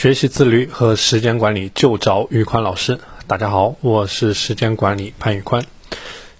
[0.00, 2.98] 学习自律和时间管理就找宇宽老师。
[3.26, 5.62] 大家好，我是时间管理潘宇宽。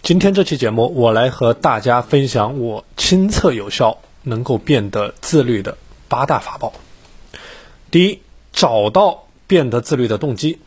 [0.02, 5.76] 今天这期节目，我来和大家分享我亲测有效、能够变得自律的
[6.08, 6.72] 八大法宝。
[7.90, 8.20] 第一，
[8.50, 10.58] 找到变得自律的动机，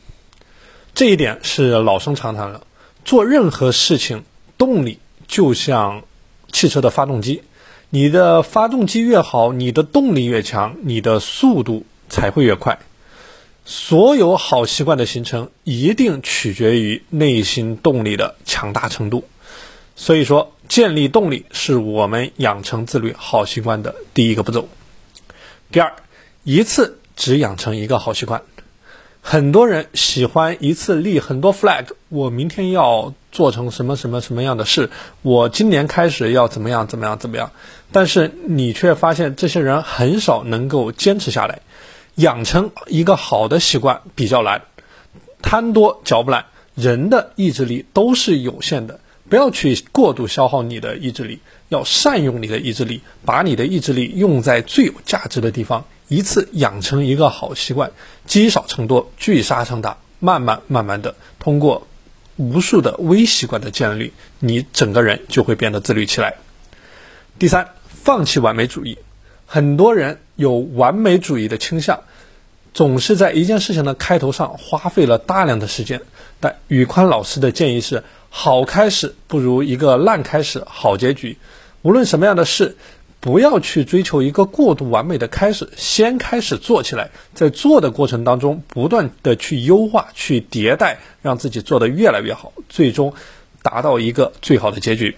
[0.94, 2.68] 这一点是老生常谈了。
[3.04, 4.23] 做任何事情，
[4.60, 6.04] 动力就像
[6.52, 7.41] 汽车的发动机，
[7.89, 12.77] 你的发动机越好，你的动力越强，你的速度才会越快。
[13.66, 19.26] 所有好习惯的形成，一定取决于内心动力的强大程度。
[19.95, 24.70] 所以说，建立动力是我们养成自律好习惯的第一个步骤。
[25.72, 25.94] 第二，
[26.44, 28.44] 一次只养成一个好习惯。
[29.22, 34.91] 很多人喜欢一次立很多 flag，我明天要做成什么什么什么样的事，
[35.22, 37.52] 我今年开始要怎么样怎么样怎么样。
[37.91, 41.61] 但是你却发现，这些人很少能够坚持下来。
[42.16, 44.62] 养成一个好的习惯比较难，
[45.41, 46.45] 贪多嚼不烂。
[46.75, 55.86] 人的意志力都是有限的，不要去过度消耗你的意志力，要善用你的意志力，把你的意志力用在最有价值的地方。
[56.08, 57.91] 一次养成一个好习惯，
[58.25, 61.88] 积少成多，聚沙成塔，慢慢慢慢的，通过
[62.38, 66.36] 无数的微习惯的建立，你整个人就会变得自律起来。
[67.38, 68.97] 第三，放弃完美主义。
[69.45, 72.02] 很多人有完美主义的倾向，
[72.73, 76.02] 总是在一件事情的开头上花费了大量的时间。
[76.40, 81.38] 但宇宽老师的建议是：好开始不如一个烂开始好结局。
[81.84, 82.75] 无论什么样的事，
[83.20, 93.14] 不要去追求一个过度完美的开始，先开始做起来，在做的过程当中不断的去优化、去迭代，让自己做得越来越好，最终
[93.62, 95.16] 达到一个最好的结局。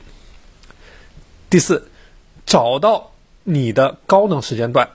[1.50, 1.88] 第四，
[2.46, 3.12] 找到。
[3.48, 4.90] 你的高能时间段，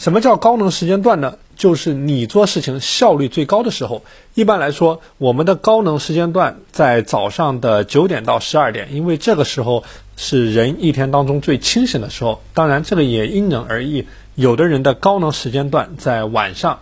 [0.00, 1.36] 什么叫高能时间段呢？
[1.58, 4.02] 就是你做事情效率最高的时候。
[4.32, 9.84] 一般来说，我们的高能时间段在早上的九点到十二点，因为这个时候
[10.16, 12.40] 是人一天当中最清醒的时候。
[12.54, 14.06] 当然，这个也因人而异，
[14.36, 16.78] 有的人的高能时间段在晚上，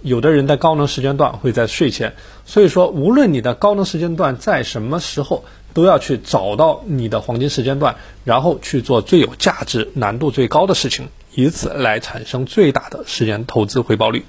[0.00, 2.14] 有的人的高能时间段会在睡前。
[2.46, 5.44] 所以说，无论你的高能时间段在什么时候。
[5.74, 14.24] 都要去找到你的黄金时间段，然后去做最有价值、难度最高的事情，以此来产生最大的时间投资回报率。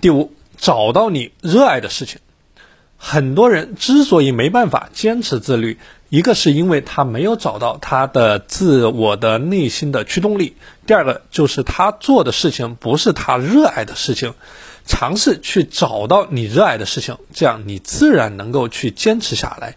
[0.00, 2.20] 第五，找到你热爱的事情。
[2.96, 5.78] 很多人之所以没办法坚持自律，
[6.08, 10.54] 一个是因为他没有找到他的自我的内心的驱动力，
[10.86, 14.34] 第二个就是他做的事情不是他热爱的事情。
[14.84, 19.76] 尝试去找到你热爱的事情，这样你自然能够去坚持下来，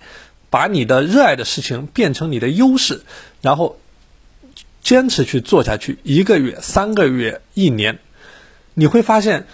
[0.49, 3.03] 把你的热爱的事情变成你的优势，
[3.41, 3.77] 然后
[4.85, 5.97] 坚持去做下去。
[6.03, 7.99] 一个月、三个月、一年，
[8.75, 9.47] 你会发现，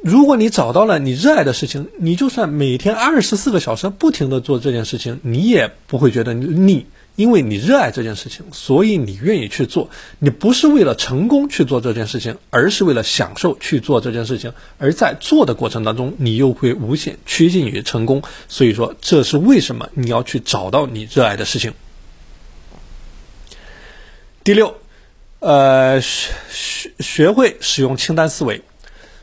[0.00, 6.86] 如果你找到了你热爱的事情，你就算每天二十四个小时不停的做这件事情，你也不会觉得腻。
[7.16, 9.88] 因为你热爱这件事情，所以你愿意去做。
[10.18, 14.52] 你不是为了成功去做这件事情，而是为了享受去做这件事情。
[14.78, 18.22] 而在做的过程当中，你又会无限趋近于成功。
[18.48, 21.74] 所以说，这是为什么你要去找到你热爱的事情。
[24.44, 24.76] 第六，
[25.40, 28.60] 呃，学学学会使用清单思维。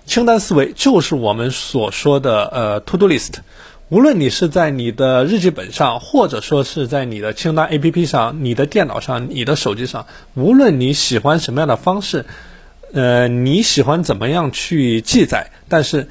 [0.08, 3.34] 清单思维就是我们所说的呃，to do list。
[3.90, 12.26] 无论你是在你的日记本上，或者说是在你的清单 APP 上、你的电脑上、你的手机上，无论你喜欢什么样的方式，
[12.92, 16.08] 呃，你喜欢怎么样去记载，但是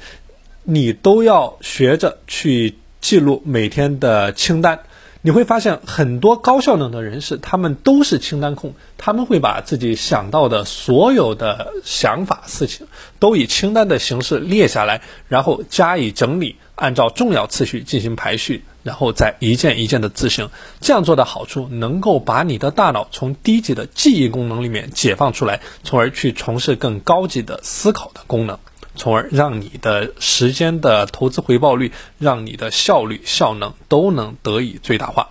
[0.63, 4.79] 你都要学着去记录每天的清单。
[5.23, 12.87] 你会发现很多高效能的人士，他们都是清单控，他们会把自己想到的所有的想法、事情
[13.19, 20.49] 都以清单的形式列下来，然后加以整理，按照重要次序进行排序，然后再一件一件的执行。
[20.79, 28.57] 这样做的好处，能够把你的大脑从低级的记忆功能里面解放出来，从而去从事更高级的思考的功能。
[28.95, 35.29] 从而让你的时间的投资回报率，让你的效率、效能都能得以最大化。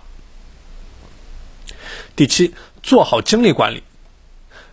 [2.17, 3.83] 第七，做好精力管理。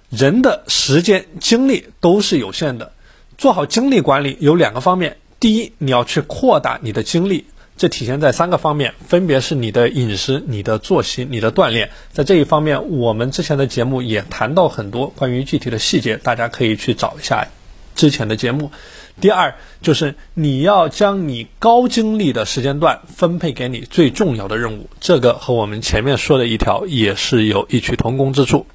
[0.10, 2.94] 人的时间、精力都是有限的，
[3.38, 5.18] 做好精力管理有两个方面。
[5.40, 7.46] 第一，你要去扩大你的精力，
[7.78, 11.92] 这体现在三个方面，分别是你的饮食、你的作息、你的锻炼。
[12.14, 17.48] 在这一方面，我们之前的节目也谈到很多关于具体的细节，大家可以去找一下。
[17.98, 18.72] 之前的节目，
[19.20, 28.66] 第二就是你要将你高精力的时间段分配给你最重要的任务，这个和我们前面说的一条也是有异曲同工之处。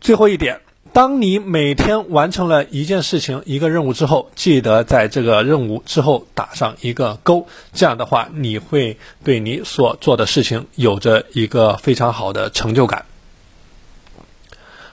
[0.00, 0.60] 最后一点，
[0.92, 7.48] 当你每天完成了一件事情、一个任务之后，记得在这个任务之后打上一个勾。
[7.72, 13.04] 这样的话，你会对你所做的事情有着一个非常好的成就感。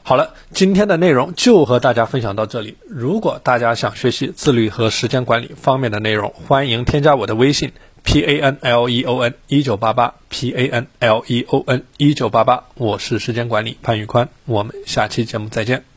[0.07, 2.77] 好了，今天的内容就和大家分享到这里。
[2.87, 7.71] 如果大家想学习自律和时间管理方面的内容，欢迎添加我的微信
[8.03, 11.83] p a n l e o n 一九八八 p a n l e o n
[11.97, 15.94] 一九八八，我是时间管理潘玉宽，我们下期节目再见。